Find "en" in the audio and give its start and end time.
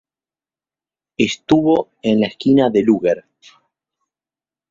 2.01-2.21